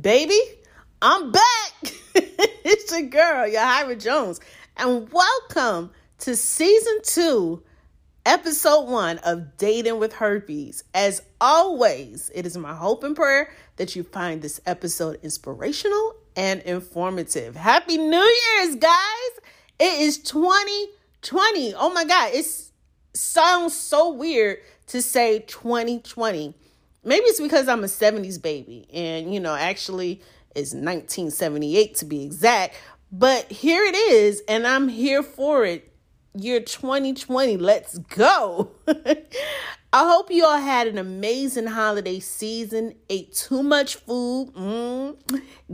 [0.00, 0.38] baby,
[1.02, 1.42] I'm back.
[2.14, 4.40] it's your girl, Yahira Jones,
[4.76, 7.62] and welcome to season two,
[8.24, 10.84] episode one of Dating with Herpes.
[10.94, 16.62] As always, it is my hope and prayer that you find this episode inspirational and
[16.62, 17.56] informative.
[17.56, 19.40] Happy New Year's, guys!
[19.78, 21.74] It is 2020.
[21.74, 22.46] Oh my God, it
[23.12, 26.54] sounds so weird to say 2020
[27.04, 30.20] maybe it's because I'm a 70s baby and you know actually
[30.54, 32.74] it's 1978 to be exact
[33.12, 35.86] but here it is and I'm here for it.
[36.32, 38.70] Year 2020 let's go.
[39.92, 45.16] I hope you all had an amazing holiday season ate too much food mm,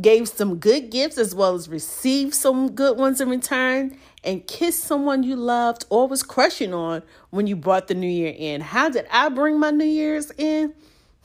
[0.01, 4.85] gave some good gifts as well as received some good ones in return and kissed
[4.85, 8.63] someone you loved or was crushing on when you brought the new year in.
[8.63, 10.73] How did I bring my new year's in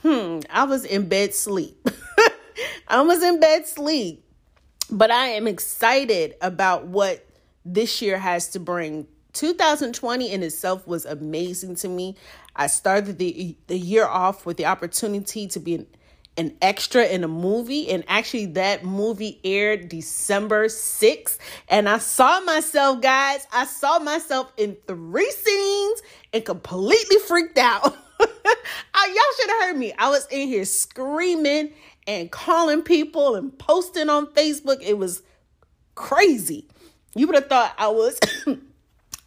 [0.02, 1.88] Hmm, I was in bed sleep.
[2.88, 4.26] I was in bed sleep.
[4.90, 7.26] But I am excited about what
[7.64, 9.08] this year has to bring.
[9.34, 12.18] 2020 in itself was amazing to me.
[12.56, 15.88] I started the the year off with the opportunity to be an,
[16.36, 21.38] an extra in a movie and actually that movie aired December 6th
[21.70, 26.02] and I saw myself guys, I saw myself in three scenes
[26.34, 27.96] and completely freaked out.
[29.14, 29.94] y'all should have heard me.
[29.98, 31.72] I was in here screaming
[32.08, 34.82] and calling people and posting on Facebook.
[34.82, 35.22] It was
[35.96, 36.68] crazy.
[37.16, 38.20] You would have thought I was.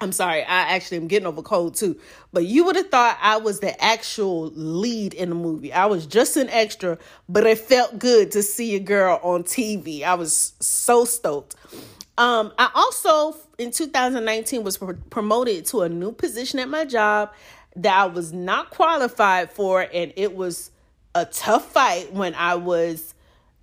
[0.01, 1.99] I'm sorry, I actually am getting over cold too.
[2.33, 5.73] But you would have thought I was the actual lead in the movie.
[5.73, 6.99] I was just an extra,
[7.29, 10.03] but it felt good to see a girl on TV.
[10.03, 11.55] I was so stoked.
[12.19, 14.79] Um, I also in 2019 was
[15.11, 17.33] promoted to a new position at my job
[17.77, 20.71] that I was not qualified for, and it was
[21.15, 23.15] a tough fight when I was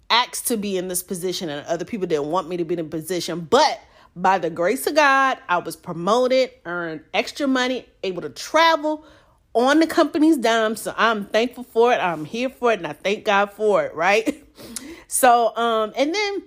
[0.10, 2.90] asked to be in this position, and other people didn't want me to be in
[2.90, 3.42] position.
[3.42, 3.80] But
[4.16, 9.06] by the grace of God, I was promoted, earned extra money, able to travel
[9.54, 10.76] on the company's dime.
[10.76, 11.98] So I'm thankful for it.
[11.98, 14.48] I'm here for it, and I thank God for it, right?
[15.14, 16.44] So, um, and then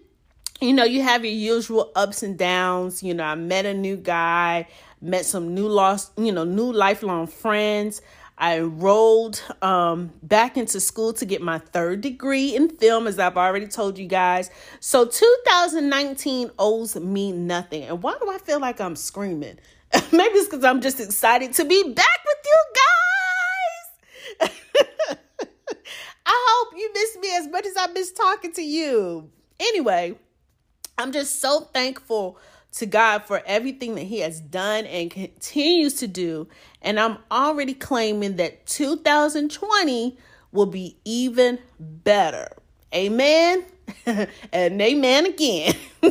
[0.61, 3.03] you know, you have your usual ups and downs.
[3.03, 4.69] You know, I met a new guy
[5.05, 8.01] met some new lost, you know, new lifelong friends.
[8.37, 13.37] I enrolled um, back into school to get my third degree in film, as I've
[13.37, 14.51] already told you guys.
[14.81, 17.85] So 2019 owes me nothing.
[17.85, 19.59] And why do I feel like I'm screaming?
[20.13, 22.59] Maybe it's because I'm just excited to be back with you
[24.41, 24.51] guys.
[26.27, 29.31] I hope you miss me as much as I miss talking to you.
[29.61, 30.17] Anyway,
[30.99, 32.39] I'm just so thankful
[32.77, 36.49] to God for everything that He has done and continues to do.
[36.83, 40.19] And I'm already claiming that 2020
[40.53, 42.49] will be even better.
[42.95, 43.65] Amen.
[44.07, 45.75] and amen again.
[46.03, 46.11] all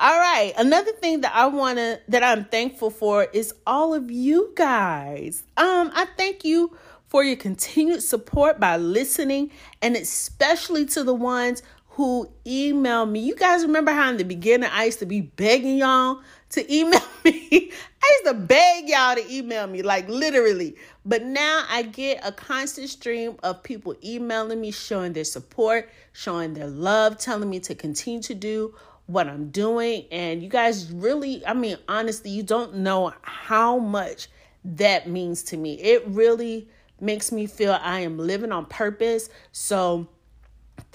[0.00, 0.52] right.
[0.56, 5.44] Another thing that I want to that I'm thankful for is all of you guys.
[5.56, 6.76] Um I thank you
[7.06, 9.50] for your continued support by listening
[9.82, 11.62] and especially to the ones
[11.94, 13.20] who email me.
[13.20, 17.00] You guys remember how in the beginning I used to be begging y'all to email
[17.24, 17.70] me?
[18.02, 20.74] I used to beg y'all to email me, like literally.
[21.04, 26.54] But now I get a constant stream of people emailing me, showing their support, showing
[26.54, 28.74] their love, telling me to continue to do
[29.06, 30.06] what I'm doing.
[30.10, 34.26] And you guys really, I mean, honestly, you don't know how much
[34.64, 35.74] that means to me.
[35.74, 36.68] It really
[37.00, 39.28] makes me feel I am living on purpose.
[39.52, 40.08] So,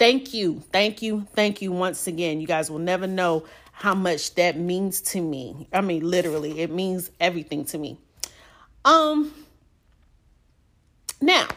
[0.00, 0.62] Thank you.
[0.72, 1.26] Thank you.
[1.34, 2.40] Thank you once again.
[2.40, 5.68] You guys will never know how much that means to me.
[5.74, 7.98] I mean, literally, it means everything to me.
[8.82, 9.30] Um
[11.20, 11.48] now,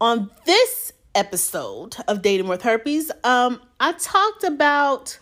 [0.00, 5.20] on this episode of Dating with Herpes, um I talked about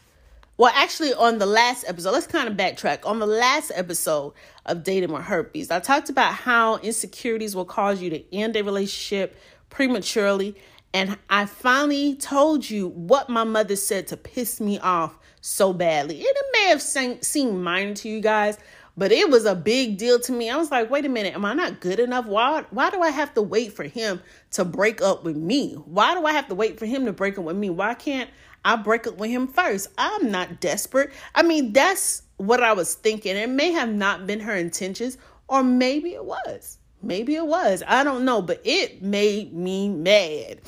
[0.57, 3.05] well, actually, on the last episode, let's kind of backtrack.
[3.05, 4.33] On the last episode
[4.65, 8.63] of Dating with Herpes, I talked about how insecurities will cause you to end a
[8.63, 9.37] relationship
[9.69, 10.55] prematurely
[10.95, 16.19] and I finally told you what my mother said to piss me off so badly.
[16.19, 18.57] And it may have seemed minor to you guys,
[18.97, 20.49] but it was a big deal to me.
[20.49, 22.27] I was like, wait a minute, am I not good enough?
[22.27, 25.73] Why why do I have to wait for him to break up with me?
[25.75, 27.71] Why do I have to wait for him to break up with me?
[27.71, 28.31] Why can't
[28.65, 29.89] I break up with him first?
[29.99, 31.11] I'm not desperate.
[31.35, 33.37] I mean, that's what I was thinking.
[33.37, 35.19] It may have not been her intentions,
[35.49, 36.79] or maybe it was.
[37.05, 37.83] Maybe it was.
[37.87, 40.61] I don't know, but it made me mad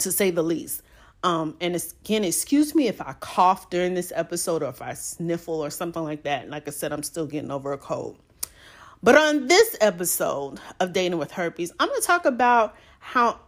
[0.00, 0.82] to say the least.
[1.22, 5.60] Um, and again, excuse me if I cough during this episode or if I sniffle
[5.60, 6.50] or something like that.
[6.50, 8.18] Like I said, I'm still getting over a cold.
[9.02, 13.38] But on this episode of Dating with Herpes, I'm going to talk about how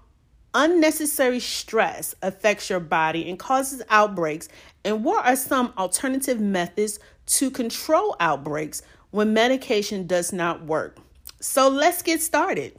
[0.57, 4.49] unnecessary stress affects your body and causes outbreaks?
[4.85, 10.99] And what are some alternative methods to control outbreaks when medication does not work?
[11.41, 12.77] So let's get started.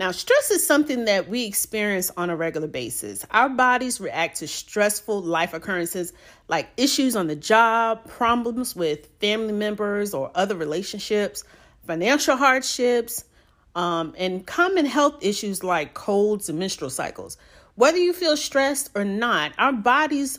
[0.00, 3.26] Now, stress is something that we experience on a regular basis.
[3.32, 6.14] Our bodies react to stressful life occurrences
[6.48, 11.44] like issues on the job, problems with family members or other relationships,
[11.86, 13.26] financial hardships,
[13.74, 17.36] um, and common health issues like colds and menstrual cycles.
[17.74, 20.38] Whether you feel stressed or not, our bodies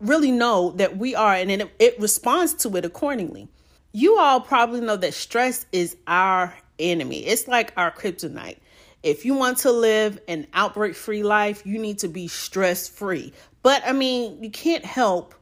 [0.00, 3.48] really know that we are, and it, it responds to it accordingly.
[3.92, 8.58] You all probably know that stress is our enemy, it's like our kryptonite.
[9.02, 13.32] If you want to live an outbreak free life, you need to be stress free.
[13.62, 15.34] But I mean, you can't help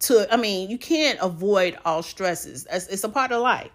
[0.00, 2.66] to, I mean, you can't avoid all stresses.
[2.70, 3.70] It's a part of life.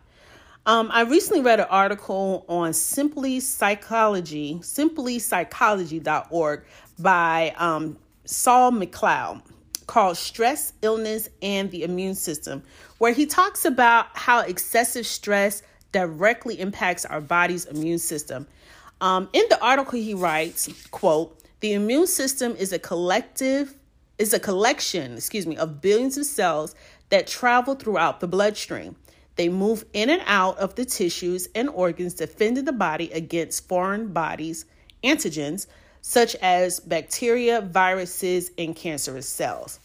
[0.65, 6.63] Um, I recently read an article on Simply Psychology, simplypsychology.org
[6.99, 9.41] by um, Saul McLeod
[9.87, 12.63] called Stress, Illness, and the Immune System,
[12.97, 18.47] where he talks about how excessive stress directly impacts our body's immune system.
[19.01, 23.75] Um, in the article, he writes, "quote The immune system is a collective
[24.17, 26.75] is a collection, excuse me, of billions of cells
[27.09, 28.95] that travel throughout the bloodstream.
[29.35, 34.13] They move in and out of the tissues and organs, defending the body against foreign
[34.13, 34.65] bodies,
[35.03, 35.65] antigens
[36.05, 39.79] such as bacteria, viruses, and cancerous cells.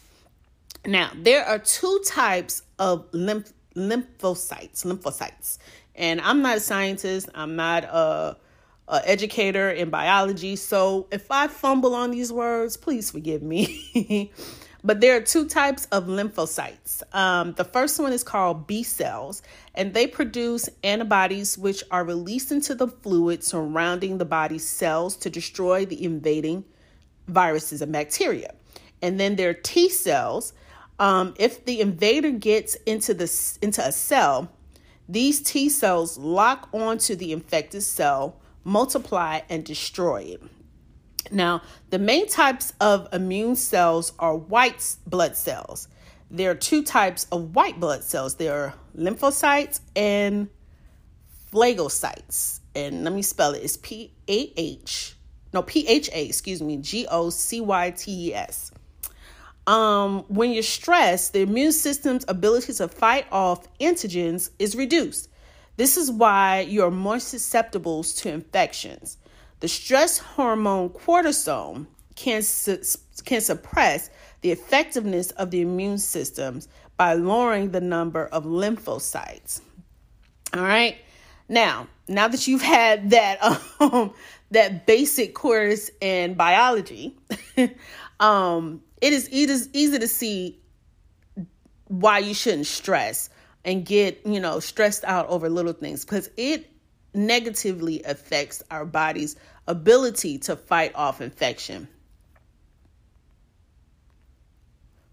[0.85, 5.59] Now, there are two types of lymph- lymphocytes, lymphocytes.
[5.95, 8.37] And I'm not a scientist, I'm not a
[8.89, 10.57] uh, educator in biology.
[10.57, 14.31] So if I fumble on these words, please forgive me.
[14.83, 17.03] but there are two types of lymphocytes.
[17.13, 19.41] Um, the first one is called B cells,
[19.75, 25.29] and they produce antibodies which are released into the fluid surrounding the body's cells to
[25.29, 26.65] destroy the invading
[27.27, 28.53] viruses and bacteria.
[29.01, 30.53] And then there are T cells.
[30.99, 34.51] Um, if the invader gets into the into a cell,
[35.07, 40.41] these T cells lock onto the infected cell multiply, and destroy it.
[41.31, 45.87] Now, the main types of immune cells are white blood cells.
[46.31, 50.49] There are two types of white blood cells there are lymphocytes and
[51.51, 52.59] phagocytes.
[52.75, 55.15] And let me spell it it's P A H,
[55.53, 58.71] no, P H A, excuse me, G O C Y T E S.
[59.67, 65.29] Um, when you're stressed, the immune system's ability to fight off antigens is reduced.
[65.77, 69.17] This is why you're more susceptible to infections.
[69.59, 71.85] The stress hormone cortisol
[72.15, 72.81] can, su-
[73.25, 74.09] can suppress
[74.41, 76.67] the effectiveness of the immune systems
[76.97, 79.61] by lowering the number of lymphocytes.
[80.53, 80.97] All right.
[81.47, 83.39] Now, now that you've had that
[83.79, 84.13] um,
[84.51, 87.15] that basic course in biology,
[88.19, 90.59] um, it is easy, easy to see
[91.87, 93.29] why you shouldn't stress
[93.65, 96.69] and get, you know, stressed out over little things because it
[97.13, 99.35] negatively affects our body's
[99.67, 101.87] ability to fight off infection.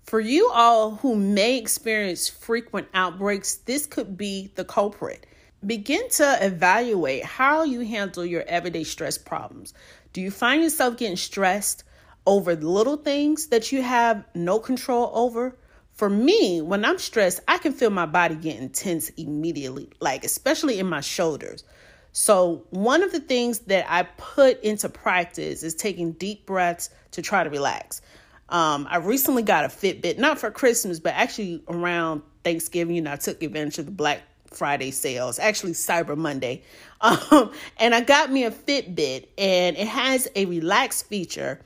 [0.05, 5.27] For you all who may experience frequent outbreaks, this could be the culprit.
[5.67, 9.75] Begin to evaluate how you handle your everyday stress problems.
[10.13, 11.83] Do you find yourself getting stressed
[12.25, 15.57] over little things that you have no control over?
[15.97, 20.79] for me, when I'm stressed, I can feel my body getting tense immediately, like especially
[20.79, 21.65] in my shoulders.
[22.19, 27.21] So, one of the things that I put into practice is taking deep breaths to
[27.21, 28.01] try to relax.
[28.49, 32.97] Um, I recently got a Fitbit, not for Christmas, but actually around Thanksgiving.
[32.97, 36.63] You know, I took advantage of the Black Friday sales, actually Cyber Monday.
[37.03, 41.61] Um, and I got me a Fitbit, and it has a relax feature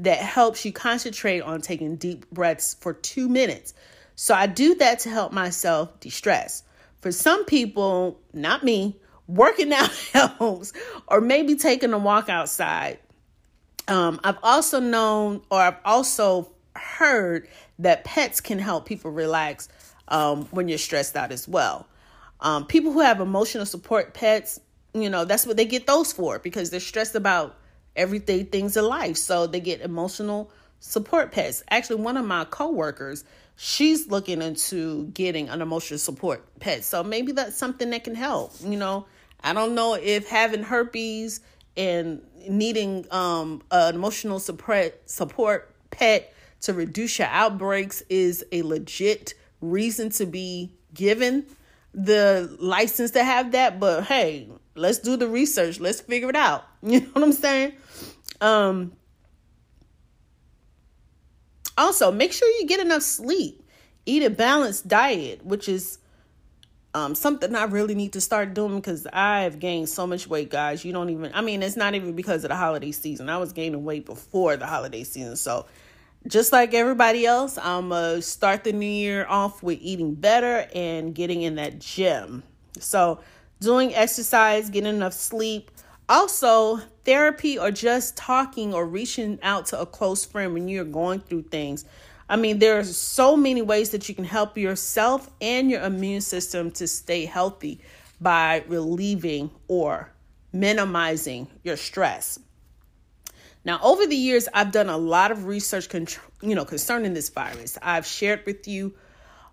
[0.00, 3.72] that helps you concentrate on taking deep breaths for two minutes.
[4.16, 6.64] So I do that to help myself de stress.
[7.00, 10.72] For some people, not me, working out helps,
[11.08, 12.98] or maybe taking a walk outside.
[13.88, 17.48] Um, I've also known, or I've also heard
[17.78, 19.68] that pets can help people relax
[20.08, 21.86] um, when you're stressed out as well.
[22.40, 24.60] Um, people who have emotional support pets,
[24.94, 27.56] you know, that's what they get those for because they're stressed about
[27.96, 29.16] everyday things in life.
[29.16, 30.50] So they get emotional
[30.80, 31.62] support pets.
[31.70, 33.24] Actually, one of my coworkers,
[33.64, 36.82] she's looking into getting an emotional support pet.
[36.82, 38.52] So maybe that's something that can help.
[38.60, 39.06] You know,
[39.44, 41.38] I don't know if having herpes
[41.76, 49.34] and needing um, an emotional support support pet to reduce your outbreaks is a legit
[49.60, 51.46] reason to be given.
[51.94, 55.78] the license to have that, but hey, let's do the research.
[55.78, 56.64] Let's figure it out.
[56.82, 57.74] You know what I'm saying?
[58.40, 58.92] Um
[61.76, 63.62] also, make sure you get enough sleep.
[64.04, 65.98] Eat a balanced diet, which is
[66.94, 70.50] um, something I really need to start doing because I have gained so much weight,
[70.50, 70.84] guys.
[70.84, 73.28] You don't even, I mean, it's not even because of the holiday season.
[73.28, 75.36] I was gaining weight before the holiday season.
[75.36, 75.66] So,
[76.28, 80.68] just like everybody else, I'm going to start the new year off with eating better
[80.72, 82.44] and getting in that gym.
[82.78, 83.20] So,
[83.60, 85.70] doing exercise, getting enough sleep.
[86.08, 91.20] Also, therapy or just talking or reaching out to a close friend when you're going
[91.20, 91.84] through things.
[92.28, 96.20] I mean, there are so many ways that you can help yourself and your immune
[96.20, 97.80] system to stay healthy
[98.20, 100.10] by relieving or
[100.52, 102.38] minimizing your stress.
[103.64, 105.88] Now, over the years, I've done a lot of research,
[106.40, 107.78] you know, concerning this virus.
[107.80, 108.94] I've shared with you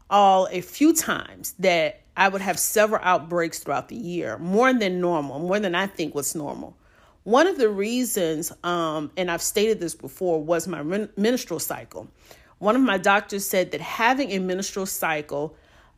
[0.09, 4.99] all a few times that I would have several outbreaks throughout the year, more than
[4.99, 6.75] normal, more than I think was normal.
[7.23, 10.83] One of the reasons, um, and I've stated this before, was my
[11.15, 12.09] menstrual cycle.
[12.57, 15.55] One of my doctors said that having a menstrual cycle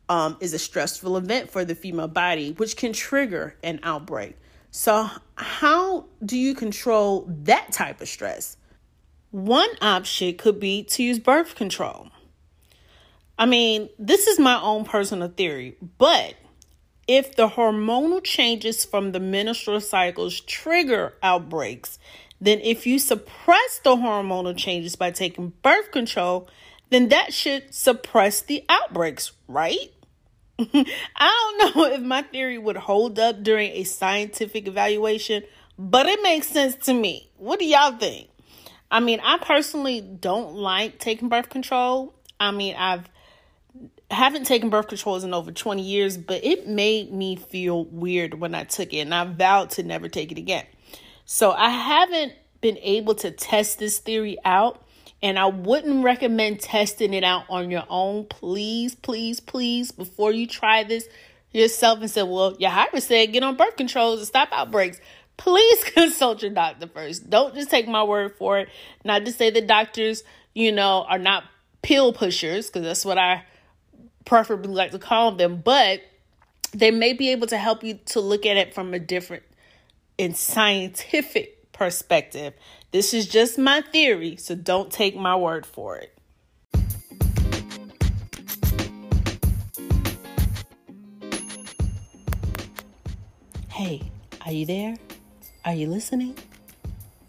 [0.08, 4.36] um, is a stressful event for the female body, which can trigger an outbreak.
[4.70, 8.56] So, how do you control that type of stress?
[9.32, 12.10] One option could be to use birth control.
[13.38, 16.34] I mean, this is my own personal theory, but
[17.08, 21.98] if the hormonal changes from the menstrual cycles trigger outbreaks,
[22.40, 26.48] then if you suppress the hormonal changes by taking birth control,
[26.90, 29.92] then that should suppress the outbreaks, right?
[30.58, 35.42] I don't know if my theory would hold up during a scientific evaluation,
[35.78, 37.30] but it makes sense to me.
[37.36, 38.28] What do y'all think?
[38.90, 42.14] I mean, I personally don't like taking birth control.
[42.38, 43.08] I mean, I've
[44.14, 48.54] haven't taken birth controls in over 20 years, but it made me feel weird when
[48.54, 50.66] I took it, and I vowed to never take it again.
[51.24, 54.84] So I haven't been able to test this theory out
[55.22, 58.24] and I wouldn't recommend testing it out on your own.
[58.24, 61.08] Please, please, please, before you try this
[61.52, 65.00] yourself and say, well, your Yahira said get on birth controls and stop outbreaks.
[65.36, 67.30] Please consult your doctor first.
[67.30, 68.68] Don't just take my word for it.
[69.04, 71.44] Not to say that doctors, you know, are not
[71.82, 73.44] pill pushers, because that's what I
[74.24, 76.02] preferably like to call them, but
[76.72, 79.42] they may be able to help you to look at it from a different
[80.18, 82.54] and scientific perspective
[82.92, 86.14] this is just my theory, so don't take my word for it.
[93.70, 94.02] Hey,
[94.44, 94.96] are you there?
[95.64, 96.36] Are you listening?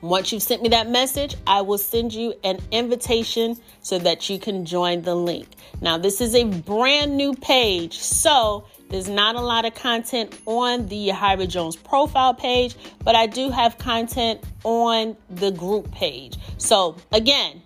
[0.01, 4.37] Once you've sent me that message, I will send you an invitation so that you
[4.37, 5.47] can join the link.
[5.81, 10.85] Now, this is a brand new page, so there's not a lot of content on
[10.87, 16.37] the Yahira Jones profile page, but I do have content on the group page.
[16.57, 17.63] So, again,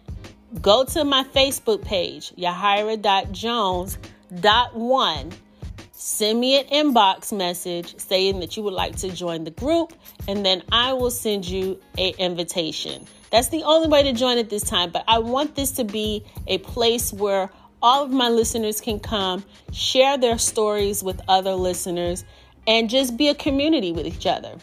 [0.62, 5.34] go to my Facebook page, yahira.jones.1.
[6.04, 9.94] Send me an inbox message saying that you would like to join the group,
[10.28, 13.06] and then I will send you an invitation.
[13.30, 16.26] That's the only way to join at this time, but I want this to be
[16.48, 17.52] a place where
[17.84, 22.26] all of my listeners can come, share their stories with other listeners,
[22.66, 24.56] and just be a community with each other.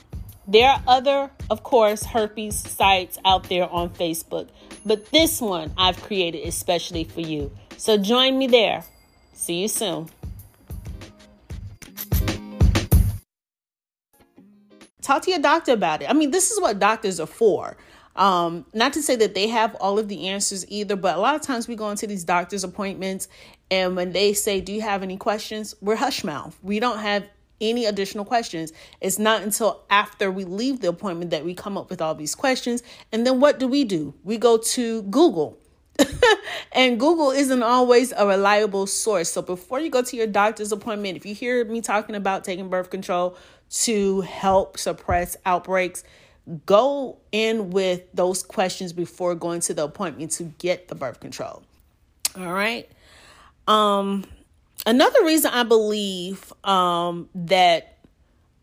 [0.49, 4.49] There are other, of course, herpes sites out there on Facebook,
[4.85, 7.53] but this one I've created especially for you.
[7.77, 8.83] So join me there.
[9.35, 10.09] See you soon.
[15.09, 16.11] Talk to your doctor about it.
[16.11, 17.79] I mean, this is what doctors are for.
[18.15, 21.35] Um, not to say that they have all of the answers either, but a lot
[21.35, 23.27] of times we go into these doctor's appointments
[23.71, 25.75] and when they say, Do you have any questions?
[25.81, 26.59] We're hush mouth.
[26.63, 27.27] We don't have
[27.59, 28.75] any additional questions.
[29.01, 32.35] It's not until after we leave the appointment that we come up with all these
[32.35, 32.83] questions.
[33.11, 34.13] And then what do we do?
[34.25, 35.59] We go to Google.
[36.73, 39.31] and Google isn't always a reliable source.
[39.31, 42.69] So before you go to your doctor's appointment, if you hear me talking about taking
[42.69, 43.37] birth control
[43.71, 46.05] to help suppress outbreaks,
[46.67, 51.63] go in with those questions before going to the appointment to get the birth control.
[52.37, 52.89] All right.
[53.67, 54.25] Um
[54.87, 57.99] another reason I believe um, that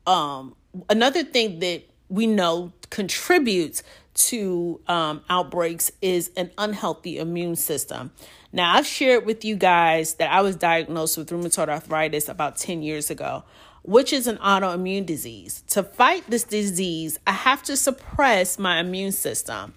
[0.07, 0.55] um,
[0.89, 3.83] another thing that we know contributes
[4.15, 8.11] to um, outbreaks is an unhealthy immune system.
[8.51, 12.81] Now, I've shared with you guys that I was diagnosed with rheumatoid arthritis about 10
[12.81, 13.43] years ago,
[13.83, 15.63] which is an autoimmune disease.
[15.67, 19.73] To fight this disease, I have to suppress my immune system,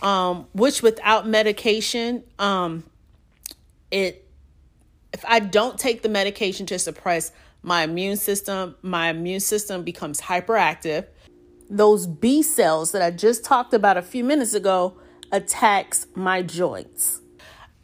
[0.00, 2.84] um, which without medication, um,
[3.90, 4.22] it
[5.12, 7.30] if I don't take the medication to suppress
[7.62, 11.06] my immune system, my immune system becomes hyperactive.
[11.70, 14.98] Those B cells that I just talked about a few minutes ago
[15.32, 17.20] attacks my joints.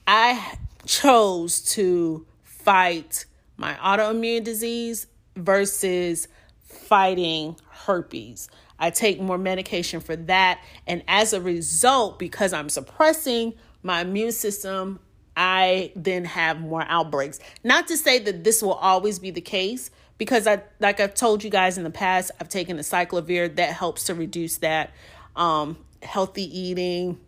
[0.06, 3.24] I chose to fight
[3.56, 5.06] my autoimmune disease
[5.36, 6.28] versus
[6.62, 8.48] fighting herpes.
[8.78, 10.60] I take more medication for that.
[10.86, 15.00] And as a result, because I'm suppressing my immune system,
[15.36, 17.38] I then have more outbreaks.
[17.62, 21.42] Not to say that this will always be the case, because I like I've told
[21.42, 24.90] you guys in the past, I've taken the cyclovir that helps to reduce that.
[25.34, 27.18] Um, healthy eating,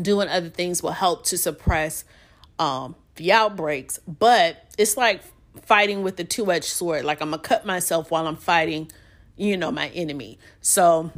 [0.00, 2.04] doing other things will help to suppress
[2.60, 3.98] um, the outbreaks.
[4.06, 5.20] But it's like
[5.62, 7.04] fighting with a two edged sword.
[7.04, 8.92] Like I'm gonna cut myself while I'm fighting,
[9.36, 10.38] you know, my enemy.
[10.60, 11.10] So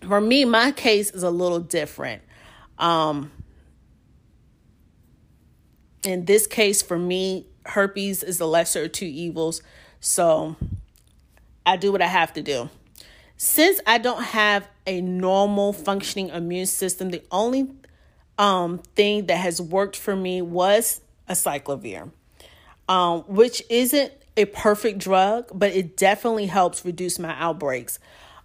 [0.00, 2.22] for me, my case is a little different.
[2.78, 3.30] Um,
[6.04, 9.60] in this case, for me, herpes is the lesser of two evils.
[10.02, 10.56] So
[11.64, 12.68] I do what I have to do.
[13.36, 17.70] Since I don't have a normal functioning immune system, the only
[18.36, 21.00] um, thing that has worked for me was
[21.30, 22.10] acyclovir,
[22.88, 28.00] um, which isn't a perfect drug, but it definitely helps reduce my outbreaks.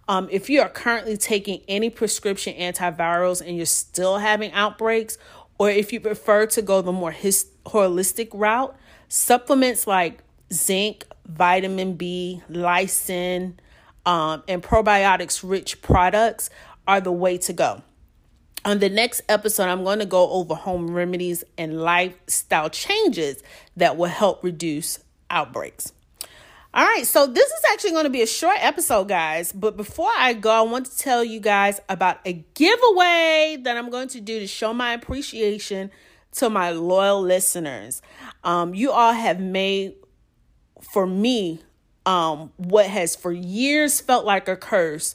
[0.06, 5.18] Um, if you are currently taking any prescription antivirals and you're still having outbreaks,
[5.58, 8.76] or if you prefer to go the more his- holistic route,
[9.08, 13.54] supplements like zinc, vitamin B, lysine,
[14.06, 16.50] um, and probiotics rich products
[16.86, 17.82] are the way to go.
[18.64, 23.42] On the next episode, I'm going to go over home remedies and lifestyle changes
[23.76, 24.98] that will help reduce
[25.30, 25.92] outbreaks.
[26.74, 29.52] All right, so this is actually going to be a short episode, guys.
[29.52, 33.90] But before I go, I want to tell you guys about a giveaway that I'm
[33.90, 35.90] going to do to show my appreciation
[36.32, 38.02] to my loyal listeners.
[38.44, 39.94] Um, you all have made
[40.80, 41.60] for me
[42.06, 45.14] um, what has for years felt like a curse,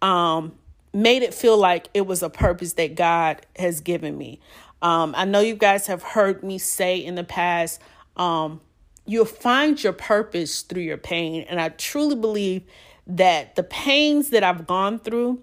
[0.00, 0.54] um,
[0.92, 4.40] made it feel like it was a purpose that God has given me.
[4.80, 7.80] Um, I know you guys have heard me say in the past,
[8.16, 8.60] um,
[9.04, 11.44] you'll find your purpose through your pain.
[11.48, 12.62] And I truly believe
[13.06, 15.42] that the pains that I've gone through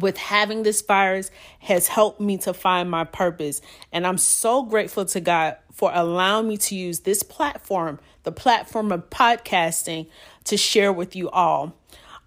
[0.00, 3.60] with having this virus has helped me to find my purpose.
[3.92, 8.92] And I'm so grateful to God for allowing me to use this platform, the platform
[8.92, 10.08] of podcasting,
[10.44, 11.74] to share with you all.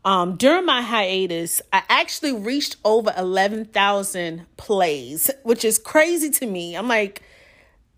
[0.05, 6.75] Um, during my hiatus, I actually reached over 11,000 plays, which is crazy to me.
[6.77, 7.23] I'm like,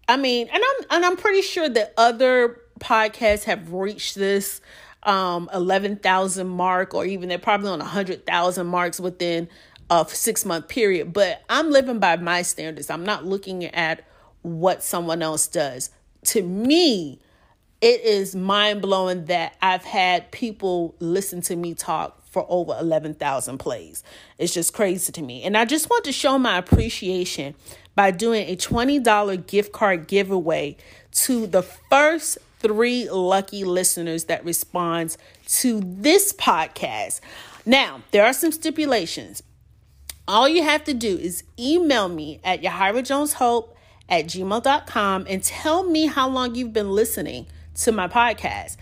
[0.08, 4.60] I mean, and I'm and I'm pretty sure that other podcasts have reached this
[5.04, 9.48] um 11,000 mark or even they're probably on 100,000 marks within
[9.92, 12.90] a 6 month period, but I'm living by my standards.
[12.90, 14.04] I'm not looking at
[14.42, 15.92] what someone else does.
[16.26, 17.20] To me,
[17.82, 23.58] it is mind blowing that I've had people listen to me talk for over 11,000
[23.58, 24.04] plays.
[24.38, 25.44] It's just crazy to me.
[25.44, 27.56] And I just want to show my appreciation
[27.96, 30.78] by doing a $20 gift card giveaway
[31.12, 37.22] to the first three lucky listeners that responds to this podcast.
[37.66, 39.42] Now, there are some stipulations.
[40.28, 43.70] All you have to do is email me at yahirajoneshope
[44.10, 47.48] at gmail.com and tell me how long you've been listening
[47.84, 48.78] to my podcast.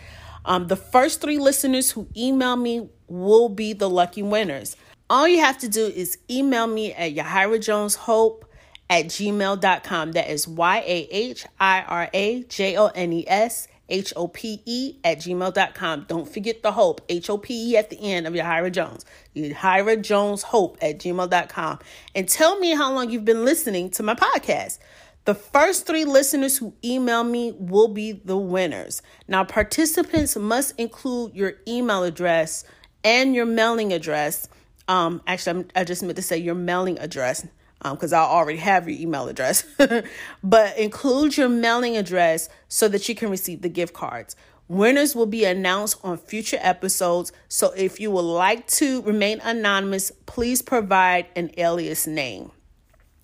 [0.46, 4.76] Um, the first three listeners who email me will be the lucky winners.
[5.10, 8.44] All you have to do is email me at yahirajoneshope
[8.90, 10.12] at gmail.com.
[10.14, 14.28] That is Y A H I R A J O N E S H O
[14.28, 16.06] P E at gmail.com.
[16.08, 19.06] Don't forget the hope, H O P E at the end of Yahira Jones.
[19.36, 21.80] Yahira Jones Hope at gmail.com.
[22.16, 24.80] And tell me how long you've been listening to my podcast.
[25.28, 29.02] The first three listeners who email me will be the winners.
[29.28, 32.64] Now, participants must include your email address
[33.04, 34.48] and your mailing address.
[34.88, 37.46] Um, actually, I'm, i just meant to say your mailing address
[37.82, 39.66] um, because um, I already have your email address.
[40.46, 44.34] but include your mailing address so that you can receive the gift cards.
[44.70, 47.34] Winners will be announced on future episodes.
[47.50, 52.52] So if you would like to remain anonymous, please provide an alias name.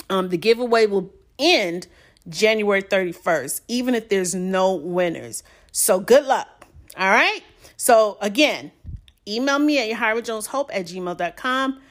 [0.09, 1.87] Um, the giveaway will end
[2.29, 5.43] January 31st, even if there's no winners.
[5.71, 6.67] So good luck.
[6.97, 7.41] All right.
[7.77, 8.71] So again,
[9.27, 11.81] email me at yahirajoneshope at gmail.com.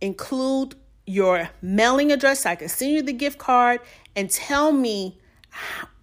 [0.00, 0.74] Include
[1.06, 3.80] your mailing address so I can send you the gift card
[4.14, 5.18] and tell me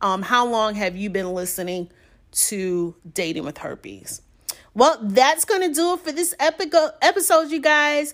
[0.02, 1.90] um, how long have you been listening
[2.32, 4.22] to Dating with Herpes.
[4.74, 8.14] Well, that's going to do it for this epic episode, you guys.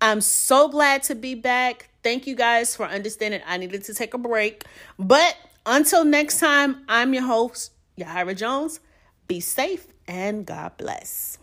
[0.00, 1.88] I'm so glad to be back.
[2.02, 3.40] Thank you guys for understanding.
[3.46, 4.64] I needed to take a break.
[4.98, 5.36] But
[5.66, 8.80] until next time, I'm your host, Yahira Jones.
[9.28, 11.38] Be safe and God bless.